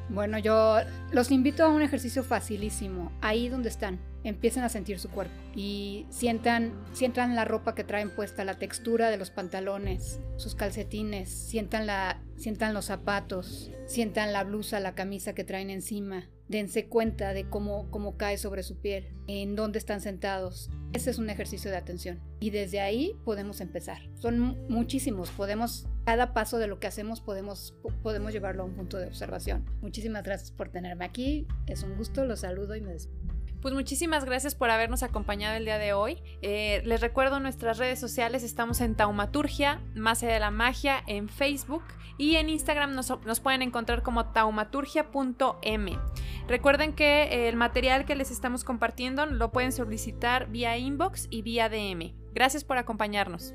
Bueno, 0.09 0.37
yo 0.37 0.77
los 1.11 1.31
invito 1.31 1.63
a 1.63 1.69
un 1.69 1.81
ejercicio 1.81 2.23
facilísimo, 2.23 3.11
ahí 3.21 3.47
donde 3.47 3.69
están 3.69 3.99
empiecen 4.23 4.63
a 4.63 4.69
sentir 4.69 4.99
su 4.99 5.09
cuerpo 5.09 5.33
y 5.55 6.05
sientan, 6.09 6.73
sientan 6.93 7.35
la 7.35 7.45
ropa 7.45 7.75
que 7.75 7.83
traen 7.83 8.09
puesta, 8.09 8.45
la 8.45 8.57
textura 8.57 9.09
de 9.09 9.17
los 9.17 9.31
pantalones, 9.31 10.19
sus 10.37 10.55
calcetines, 10.55 11.29
sientan, 11.29 11.87
la, 11.87 12.21
sientan 12.37 12.73
los 12.73 12.85
zapatos, 12.85 13.71
sientan 13.85 14.33
la 14.33 14.43
blusa, 14.43 14.79
la 14.79 14.95
camisa 14.95 15.33
que 15.33 15.43
traen 15.43 15.69
encima. 15.69 16.29
Dense 16.47 16.87
cuenta 16.87 17.31
de 17.31 17.49
cómo, 17.49 17.89
cómo 17.91 18.17
cae 18.17 18.37
sobre 18.37 18.63
su 18.63 18.81
piel, 18.81 19.07
en 19.27 19.55
dónde 19.55 19.79
están 19.79 20.01
sentados. 20.01 20.69
Ese 20.91 21.09
es 21.09 21.17
un 21.17 21.29
ejercicio 21.29 21.71
de 21.71 21.77
atención. 21.77 22.19
Y 22.41 22.49
desde 22.49 22.81
ahí 22.81 23.15
podemos 23.23 23.61
empezar. 23.61 23.99
Son 24.15 24.57
muchísimos. 24.67 25.29
Podemos, 25.29 25.87
cada 26.03 26.33
paso 26.33 26.57
de 26.57 26.67
lo 26.67 26.77
que 26.77 26.87
hacemos 26.87 27.21
podemos, 27.21 27.73
podemos 28.03 28.33
llevarlo 28.33 28.63
a 28.63 28.65
un 28.65 28.75
punto 28.75 28.97
de 28.97 29.07
observación. 29.07 29.63
Muchísimas 29.81 30.23
gracias 30.23 30.51
por 30.51 30.67
tenerme 30.67 31.05
aquí. 31.05 31.47
Es 31.67 31.83
un 31.83 31.95
gusto, 31.95 32.25
los 32.25 32.41
saludo 32.41 32.75
y 32.75 32.81
me 32.81 32.91
despido. 32.91 33.20
Pues 33.61 33.75
muchísimas 33.75 34.25
gracias 34.25 34.55
por 34.55 34.71
habernos 34.71 35.03
acompañado 35.03 35.55
el 35.55 35.65
día 35.65 35.77
de 35.77 35.93
hoy. 35.93 36.23
Eh, 36.41 36.81
les 36.83 36.99
recuerdo 36.99 37.39
nuestras 37.39 37.77
redes 37.77 37.99
sociales, 37.99 38.41
estamos 38.43 38.81
en 38.81 38.95
Taumaturgia, 38.95 39.81
Más 39.93 40.21
de 40.21 40.39
la 40.39 40.49
magia, 40.49 41.03
en 41.05 41.29
Facebook 41.29 41.83
y 42.17 42.37
en 42.37 42.49
Instagram 42.49 42.95
nos, 42.95 43.09
nos 43.23 43.39
pueden 43.39 43.61
encontrar 43.61 44.01
como 44.01 44.25
taumaturgia.m. 44.27 45.99
Recuerden 46.47 46.93
que 46.93 47.47
el 47.47 47.55
material 47.55 48.05
que 48.05 48.15
les 48.15 48.31
estamos 48.31 48.63
compartiendo 48.63 49.27
lo 49.27 49.51
pueden 49.51 49.71
solicitar 49.71 50.49
vía 50.49 50.77
inbox 50.77 51.27
y 51.29 51.43
vía 51.43 51.69
DM. 51.69 52.15
Gracias 52.33 52.63
por 52.63 52.77
acompañarnos. 52.77 53.53